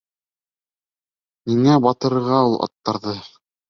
[1.53, 3.19] Ниңә батырырға ул аттарҙы.